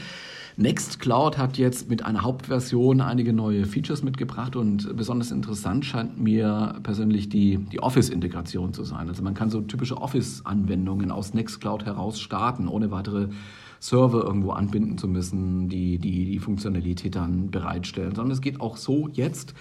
[0.57, 6.77] Nextcloud hat jetzt mit einer Hauptversion einige neue Features mitgebracht und besonders interessant scheint mir
[6.83, 9.09] persönlich die, die Office-Integration zu sein.
[9.09, 13.29] Also man kann so typische Office-Anwendungen aus Nextcloud heraus starten, ohne weitere
[13.81, 18.77] Server irgendwo anbinden zu müssen, die die, die Funktionalität dann bereitstellen, sondern es geht auch
[18.77, 19.55] so jetzt.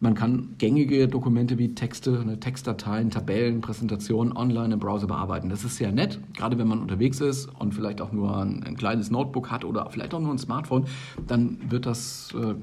[0.00, 5.48] Man kann gängige Dokumente wie Texte, ne, Textdateien, Tabellen, Präsentationen online im Browser bearbeiten.
[5.48, 8.76] Das ist sehr nett, gerade wenn man unterwegs ist und vielleicht auch nur ein, ein
[8.76, 10.86] kleines Notebook hat oder vielleicht auch nur ein Smartphone,
[11.26, 12.54] dann wird das äh,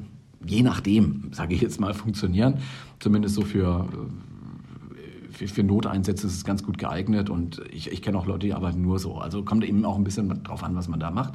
[0.46, 2.60] je nachdem, sage ich jetzt mal, funktionieren.
[3.00, 4.31] Zumindest so für äh,
[5.42, 8.54] für, für Noteinsätze ist es ganz gut geeignet und ich, ich kenne auch Leute, die
[8.54, 9.18] arbeiten nur so.
[9.18, 11.34] Also kommt eben auch ein bisschen drauf an, was man da macht.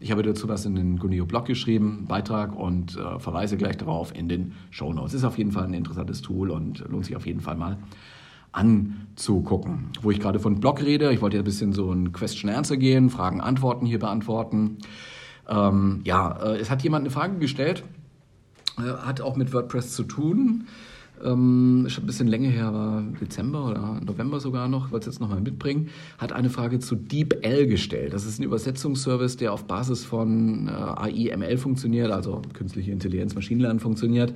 [0.00, 4.28] Ich habe dazu was in den Guneo-Blog geschrieben, Beitrag und äh, verweise gleich darauf in
[4.28, 5.14] den Show Notes.
[5.14, 7.78] Ist auf jeden Fall ein interessantes Tool und lohnt sich auf jeden Fall mal
[8.52, 9.90] anzugucken.
[10.00, 13.10] Wo ich gerade von Blog rede, ich wollte ja ein bisschen so ein Question-Answer gehen,
[13.10, 14.78] Fragen, Antworten hier beantworten.
[15.48, 17.82] Ähm, ja, äh, es hat jemand eine Frage gestellt,
[18.78, 20.66] äh, hat auch mit WordPress zu tun
[21.24, 25.20] ähm, schon ein bisschen länger her, war Dezember oder November sogar noch, wollte es jetzt
[25.20, 28.12] nochmal mitbringen, hat eine Frage zu DeepL gestellt.
[28.12, 33.34] Das ist ein Übersetzungsservice, der auf Basis von äh, AI, ML funktioniert, also künstliche Intelligenz,
[33.34, 34.34] Maschinenlernen funktioniert.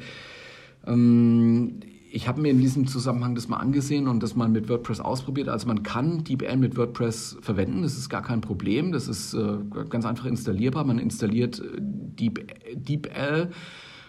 [0.86, 5.00] Ähm, ich habe mir in diesem Zusammenhang das mal angesehen und das mal mit WordPress
[5.00, 5.48] ausprobiert.
[5.48, 8.92] Also man kann DeepL mit WordPress verwenden, das ist gar kein Problem.
[8.92, 9.58] Das ist äh,
[9.90, 10.84] ganz einfach installierbar.
[10.84, 13.50] Man installiert äh, Deep, DeepL,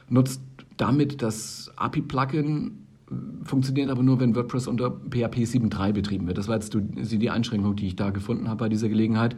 [0.10, 0.42] nutzt
[0.78, 2.88] damit das API-Plugin
[3.44, 6.38] funktioniert aber nur, wenn WordPress unter PHP 7.3 betrieben wird.
[6.38, 9.36] Das war jetzt die Einschränkung, die ich da gefunden habe bei dieser Gelegenheit.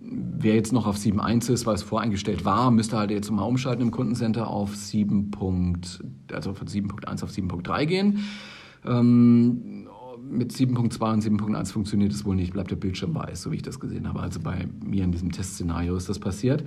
[0.00, 3.82] Wer jetzt noch auf 7.1 ist, weil es voreingestellt war, müsste halt jetzt mal umschalten
[3.82, 5.30] im Kundencenter auf 7.
[6.32, 8.18] also von 7.1 auf 7.3 gehen.
[8.84, 9.88] Ähm,
[10.30, 13.62] mit 7.2 und 7.1 funktioniert es wohl nicht, bleibt der Bildschirm weiß, so wie ich
[13.62, 14.20] das gesehen habe.
[14.20, 16.64] Also bei mir in diesem Testszenario ist das passiert.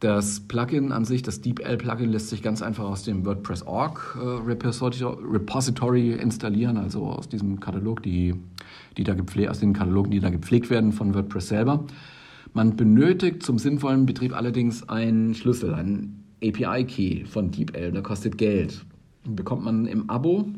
[0.00, 6.12] Das Plugin an sich, das DeepL-Plugin, lässt sich ganz einfach aus dem WordPress.org äh, Repository
[6.12, 8.34] installieren, also aus diesem Katalog, die,
[8.96, 9.14] die da
[9.50, 11.84] aus den Katalogen, die da gepflegt werden von WordPress selber.
[12.54, 18.86] Man benötigt zum sinnvollen Betrieb allerdings einen Schlüssel, einen API-Key von DeepL, der kostet Geld.
[19.26, 20.48] Den bekommt man im Abo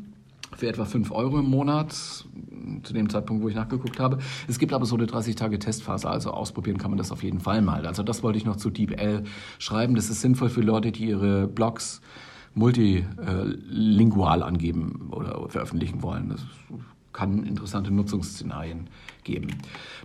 [0.56, 1.92] für etwa 5 Euro im Monat,
[2.82, 4.18] zu dem Zeitpunkt, wo ich nachgeguckt habe.
[4.48, 7.86] Es gibt aber so eine 30-Tage-Testphase, also ausprobieren kann man das auf jeden Fall mal.
[7.86, 9.24] Also das wollte ich noch zu DeepL
[9.58, 9.94] schreiben.
[9.94, 12.00] Das ist sinnvoll für Leute, die ihre Blogs
[12.54, 16.28] multilingual angeben oder veröffentlichen wollen.
[16.28, 16.44] Das
[17.12, 18.88] kann interessante Nutzungsszenarien
[19.24, 19.48] geben.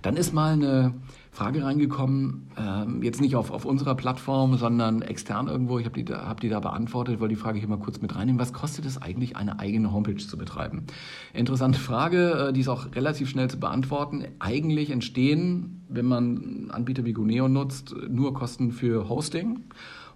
[0.02, 0.94] Dann ist mal eine
[1.38, 5.78] Frage reingekommen, ähm, jetzt nicht auf, auf unserer Plattform, sondern extern irgendwo.
[5.78, 8.40] Ich habe die, hab die da beantwortet, weil die Frage ich mal kurz mit reinnehmen.
[8.40, 10.88] Was kostet es eigentlich, eine eigene Homepage zu betreiben?
[11.34, 14.26] Interessante Frage, äh, die ist auch relativ schnell zu beantworten.
[14.40, 19.60] Eigentlich entstehen, wenn man Anbieter wie Guneo nutzt, nur Kosten für Hosting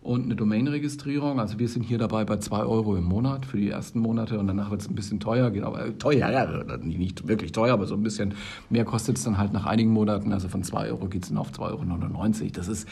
[0.02, 1.40] und eine Domain-Registrierung.
[1.40, 4.48] Also wir sind hier dabei bei 2 Euro im Monat für die ersten Monate und
[4.48, 5.52] danach wird es ein bisschen teuer.
[5.52, 8.34] Genau, äh, teuer, ja, nicht wirklich teuer, aber so ein bisschen
[8.70, 10.34] mehr kostet es dann halt nach einigen Monaten.
[10.34, 12.52] Also von 2 Euro geht es dann auf 2,99 Euro.
[12.54, 12.88] Das ist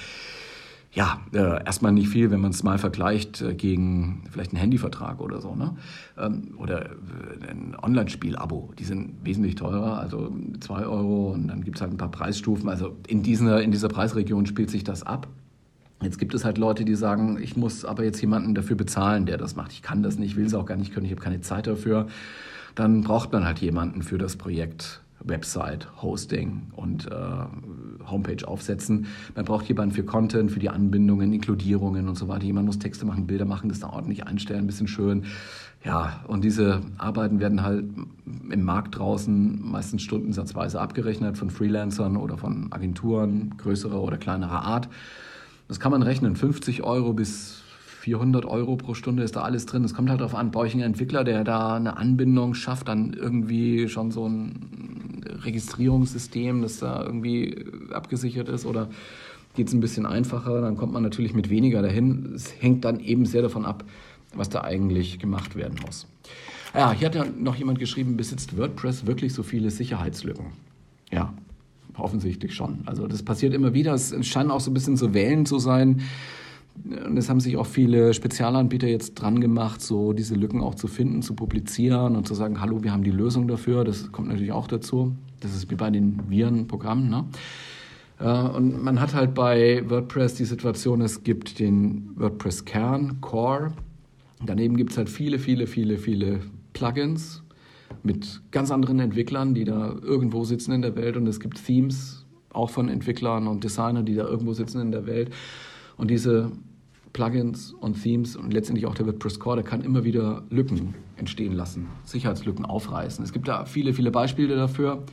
[0.92, 5.22] ja, äh, erstmal nicht viel, wenn man es mal vergleicht äh, gegen vielleicht einen Handyvertrag
[5.22, 5.76] oder so, ne?
[6.18, 8.74] Ähm, oder äh, ein Online-Spiel-Abo.
[8.78, 12.70] Die sind wesentlich teurer, also 2 Euro und dann gibt es halt ein paar Preisstufen.
[12.70, 15.28] Also in dieser, in dieser Preisregion spielt sich das ab.
[16.02, 19.38] Jetzt gibt es halt Leute, die sagen, ich muss aber jetzt jemanden dafür bezahlen, der
[19.38, 19.74] das macht.
[19.74, 22.08] Ich kann das nicht, will es auch gar nicht können, ich habe keine Zeit dafür.
[22.76, 25.02] Dann braucht man halt jemanden für das Projekt.
[25.24, 29.08] Website, Hosting und äh, Homepage aufsetzen.
[29.36, 32.46] Man braucht jemanden für Content, für die Anbindungen, Inkludierungen und so weiter.
[32.46, 35.26] Jemand muss Texte machen, Bilder machen, das da ordentlich einstellen, ein bisschen schön.
[35.84, 37.86] Ja, und diese Arbeiten werden halt
[38.50, 44.90] im Markt draußen meistens stundensatzweise abgerechnet von Freelancern oder von Agenturen größerer oder kleinerer Art.
[45.70, 47.62] Das kann man rechnen, 50 Euro bis
[48.00, 49.84] 400 Euro pro Stunde ist da alles drin.
[49.84, 53.14] Es kommt halt darauf an, brauche ich einen Entwickler, der da eine Anbindung schafft, dann
[53.14, 58.90] irgendwie schon so ein Registrierungssystem, das da irgendwie abgesichert ist oder
[59.56, 62.34] geht es ein bisschen einfacher, dann kommt man natürlich mit weniger dahin.
[62.34, 63.84] Es hängt dann eben sehr davon ab,
[64.34, 66.08] was da eigentlich gemacht werden muss.
[66.74, 70.48] Ja, hier hat ja noch jemand geschrieben, besitzt WordPress wirklich so viele Sicherheitslücken?
[71.12, 71.34] Ja,
[71.98, 72.80] Offensichtlich schon.
[72.86, 73.94] Also das passiert immer wieder.
[73.94, 76.02] Es scheinen auch so ein bisschen so Wellen zu sein.
[76.86, 80.88] Und es haben sich auch viele Spezialanbieter jetzt dran gemacht, so diese Lücken auch zu
[80.88, 83.84] finden, zu publizieren und zu sagen, hallo, wir haben die Lösung dafür.
[83.84, 85.14] Das kommt natürlich auch dazu.
[85.42, 87.10] Das ist wie bei den Virenprogrammen.
[87.10, 87.26] Ne?
[88.20, 93.74] Äh, und man hat halt bei WordPress die Situation, es gibt den WordPress-Kern, Core.
[94.46, 96.40] Daneben gibt es halt viele, viele, viele, viele
[96.74, 97.44] Plugins,
[98.04, 102.26] mit ganz anderen Entwicklern, die da irgendwo sitzen in der Welt und es gibt Themes
[102.52, 105.32] auch von Entwicklern und Designern, die da irgendwo sitzen in der Welt.
[105.98, 106.52] Und diese
[107.14, 111.54] Plugins und Themes und letztendlich auch der WordPress Core, der kann immer wieder Lücken entstehen
[111.54, 113.24] lassen, Sicherheitslücken aufreißen.
[113.24, 115.04] Es gibt da viele, viele Beispiele dafür.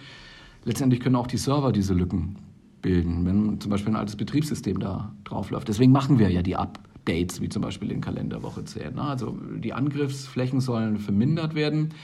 [0.65, 2.37] Letztendlich können auch die Server diese Lücken
[2.83, 5.69] bilden, wenn zum Beispiel ein altes Betriebssystem da drauf läuft.
[5.69, 8.95] Deswegen machen wir ja die Updates, wie zum Beispiel in Kalenderwoche 10.
[8.95, 9.03] Ne?
[9.03, 11.95] Also die Angriffsflächen sollen vermindert werden.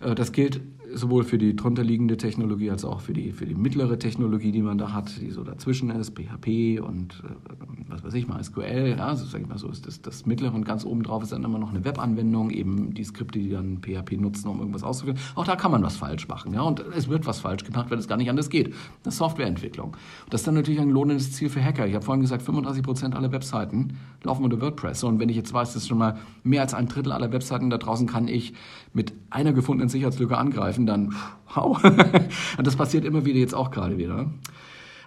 [0.00, 0.60] Äh, das gilt
[0.94, 4.78] sowohl für die drunterliegende Technologie als auch für die, für die mittlere Technologie, die man
[4.78, 7.52] da hat, die so dazwischen ist, PHP und äh,
[7.88, 8.96] was weiß ich mal, SQL.
[8.98, 11.32] Ja, also sag ich mal so ist das, das mittlere und ganz oben drauf ist
[11.32, 15.18] dann immer noch eine Webanwendung, eben die Skripte, die dann PHP nutzen, um irgendwas auszuführen.
[15.34, 16.52] Auch da kann man was falsch machen.
[16.52, 18.74] Ja, und es wird was falsch gemacht, wenn es gar nicht anders geht.
[19.02, 19.96] Das ist Softwareentwicklung.
[20.30, 21.86] Das ist dann natürlich ein lohnendes Ziel für Hacker.
[21.86, 25.04] Ich habe vorhin gesagt, 35 Prozent aller Webseiten laufen unter WordPress.
[25.04, 27.78] Und wenn ich jetzt weiß, dass schon mal mehr als ein Drittel aller Webseiten da
[27.78, 28.52] draußen kann ich
[28.92, 31.14] mit einer gefundenen Sicherheitslücke angreifen, dann
[31.54, 31.78] hau.
[32.58, 34.30] Und das passiert immer wieder, jetzt auch gerade wieder.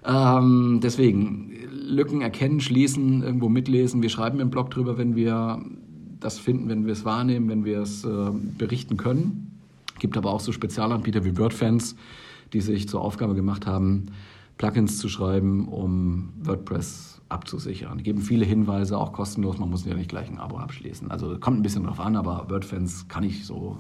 [0.06, 4.02] Ähm, deswegen, Lücken erkennen, schließen, irgendwo mitlesen.
[4.02, 5.62] Wir schreiben im Blog drüber, wenn wir
[6.20, 9.60] das finden, wenn wir es wahrnehmen, wenn wir es äh, berichten können.
[10.00, 11.96] Gibt aber auch so Spezialanbieter wie WordFans,
[12.54, 14.08] die sich zur Aufgabe gemacht haben,
[14.58, 17.98] Plugins zu schreiben, um WordPress abzusichern.
[17.98, 19.58] Die geben viele Hinweise, auch kostenlos.
[19.58, 21.12] Man muss ja nicht gleich ein Abo abschließen.
[21.12, 23.78] Also kommt ein bisschen drauf an, aber WordFans kann ich so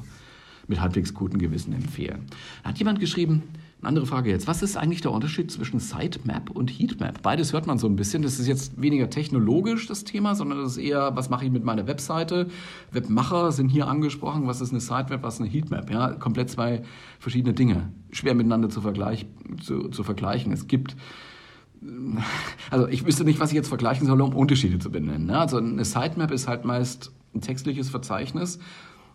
[0.69, 2.27] mit halbwegs gutem Gewissen empfehlen.
[2.63, 3.43] Da hat jemand geschrieben,
[3.81, 4.47] eine andere Frage jetzt.
[4.47, 7.21] Was ist eigentlich der Unterschied zwischen Sitemap und Heatmap?
[7.21, 8.21] Beides hört man so ein bisschen.
[8.21, 11.63] Das ist jetzt weniger technologisch das Thema, sondern das ist eher, was mache ich mit
[11.63, 12.47] meiner Webseite?
[12.91, 14.47] Webmacher sind hier angesprochen.
[14.47, 15.89] Was ist eine Sitemap, was ist eine Heatmap?
[15.89, 16.81] Ja, komplett zwei
[17.19, 17.89] verschiedene Dinge.
[18.11, 19.25] Schwer miteinander zu, vergleich,
[19.61, 20.51] zu, zu vergleichen.
[20.51, 20.97] Es gibt
[22.71, 25.27] also ich wüsste nicht, was ich jetzt vergleichen soll, um Unterschiede zu benennen.
[25.27, 25.39] Ne?
[25.39, 28.59] Also eine Sitemap ist halt meist ein textliches Verzeichnis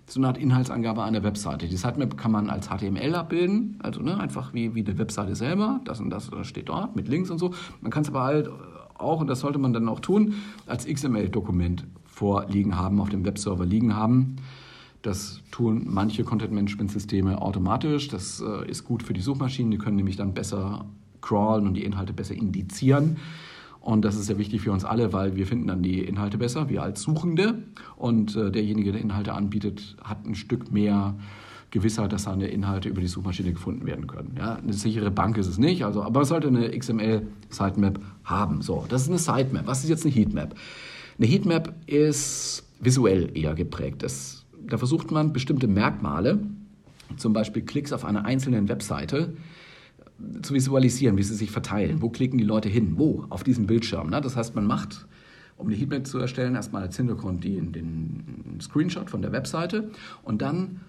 [0.06, 1.66] so eine Art Inhaltsangabe einer Webseite.
[1.66, 5.80] Die Sitemap kann man als HTML abbilden, also ne, einfach wie, wie die Webseite selber,
[5.84, 7.54] das und das steht dort mit Links und so.
[7.80, 8.50] Man kann es aber halt
[8.94, 10.34] auch, und das sollte man dann auch tun,
[10.66, 14.36] als XML-Dokument vorliegen haben, auf dem Webserver liegen haben.
[15.02, 18.08] Das tun manche Content-Management-Systeme automatisch.
[18.08, 20.86] Das äh, ist gut für die Suchmaschinen, die können nämlich dann besser
[21.20, 23.16] crawlen und die Inhalte besser indizieren.
[23.84, 26.70] Und das ist sehr wichtig für uns alle, weil wir finden dann die Inhalte besser,
[26.70, 27.64] wir als Suchende.
[27.96, 31.14] Und äh, derjenige, der Inhalte anbietet, hat ein Stück mehr
[31.70, 34.36] Gewissheit, dass seine Inhalte über die Suchmaschine gefunden werden können.
[34.38, 38.62] Ja, eine sichere Bank ist es nicht, also, aber es sollte eine XML-Sitemap haben.
[38.62, 39.66] So, das ist eine Sitemap.
[39.66, 40.54] Was ist jetzt eine Heatmap?
[41.18, 44.02] Eine Heatmap ist visuell eher geprägt.
[44.02, 46.38] Das, da versucht man bestimmte Merkmale,
[47.18, 49.34] zum Beispiel Klicks auf einer einzelnen Webseite,
[50.42, 52.02] zu visualisieren, wie sie sich verteilen.
[52.02, 52.94] Wo klicken die Leute hin?
[52.96, 53.26] Wo?
[53.30, 54.10] Auf diesem Bildschirm.
[54.10, 54.20] Ne?
[54.20, 55.06] Das heißt, man macht,
[55.56, 59.90] um eine Heatmap zu erstellen, erstmal als Hintergrund den, den Screenshot von der Webseite
[60.22, 60.80] und dann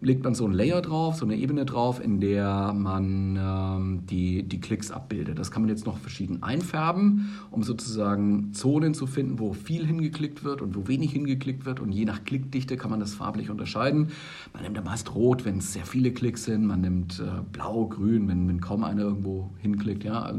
[0.00, 4.42] legt man so ein Layer drauf, so eine Ebene drauf, in der man ähm, die,
[4.42, 5.38] die Klicks abbildet.
[5.38, 10.44] Das kann man jetzt noch verschieden einfärben, um sozusagen Zonen zu finden, wo viel hingeklickt
[10.44, 11.80] wird und wo wenig hingeklickt wird.
[11.80, 14.08] Und je nach Klickdichte kann man das farblich unterscheiden.
[14.52, 16.66] Man nimmt ja meist rot, wenn es sehr viele Klicks sind.
[16.66, 20.04] Man nimmt äh, blau, grün, wenn, wenn kaum einer irgendwo hinklickt.
[20.04, 20.30] Ja?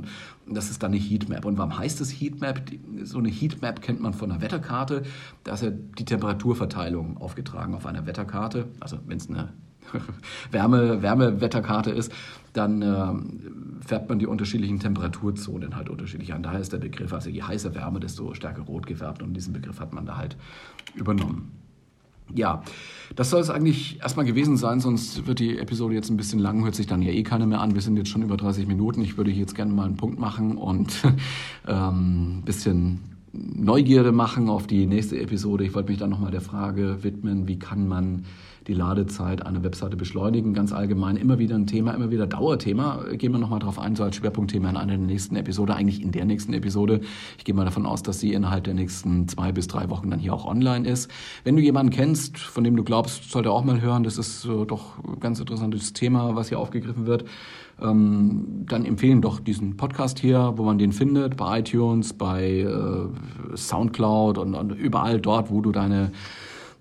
[0.49, 1.45] Das ist dann eine Heatmap.
[1.45, 2.61] Und warum heißt es Heatmap?
[3.03, 5.03] So eine Heatmap kennt man von einer Wetterkarte.
[5.43, 8.67] Da ist ja die Temperaturverteilung aufgetragen auf einer Wetterkarte.
[8.79, 9.49] Also wenn es eine
[10.51, 12.11] Wärme, Wärmewetterkarte ist,
[12.53, 16.43] dann äh, färbt man die unterschiedlichen Temperaturzonen halt unterschiedlich an.
[16.43, 19.21] Daher ist der Begriff, also je heißer Wärme, desto stärker rot gefärbt.
[19.21, 20.37] Und diesen Begriff hat man da halt
[20.95, 21.51] übernommen.
[22.35, 22.63] Ja,
[23.15, 26.63] das soll es eigentlich erstmal gewesen sein, sonst wird die Episode jetzt ein bisschen lang,
[26.63, 27.73] hört sich dann ja eh keiner mehr an.
[27.73, 29.01] Wir sind jetzt schon über 30 Minuten.
[29.01, 31.17] Ich würde jetzt gerne mal einen Punkt machen und ein
[31.67, 32.99] ähm, bisschen
[33.33, 35.63] Neugierde machen auf die nächste Episode.
[35.63, 38.25] Ich wollte mich dann nochmal der Frage widmen, wie kann man
[38.67, 40.53] die Ladezeit einer Webseite beschleunigen.
[40.53, 43.03] Ganz allgemein immer wieder ein Thema, immer wieder Dauerthema.
[43.13, 46.11] Gehen wir nochmal drauf ein, so als Schwerpunktthema in einer der nächsten Episode, eigentlich in
[46.11, 47.01] der nächsten Episode.
[47.37, 50.19] Ich gehe mal davon aus, dass sie innerhalb der nächsten zwei bis drei Wochen dann
[50.19, 51.09] hier auch online ist.
[51.43, 55.03] Wenn du jemanden kennst, von dem du glaubst, sollte auch mal hören, das ist doch
[55.03, 57.25] ein ganz interessantes Thema, was hier aufgegriffen wird,
[57.81, 63.55] ähm, dann empfehlen doch diesen Podcast hier, wo man den findet, bei iTunes, bei äh,
[63.55, 66.11] Soundcloud und, und überall dort, wo du deine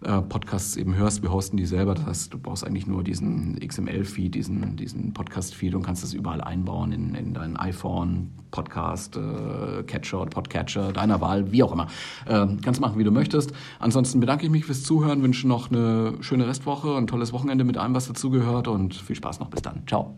[0.02, 1.22] äh, Podcasts eben hörst.
[1.22, 1.94] Wir hosten die selber.
[1.94, 6.40] Das heißt, du brauchst eigentlich nur diesen XML-Feed, diesen, diesen Podcast-Feed und kannst das überall
[6.40, 11.86] einbauen in, in dein iPhone, Podcast, äh, Catcher Podcatcher, deiner Wahl, wie auch immer.
[12.26, 13.52] Äh, kannst machen, wie du möchtest.
[13.78, 17.76] Ansonsten bedanke ich mich fürs Zuhören, wünsche noch eine schöne Restwoche, ein tolles Wochenende mit
[17.76, 19.48] allem, was dazugehört und viel Spaß noch.
[19.48, 19.82] Bis dann.
[19.86, 20.14] Ciao.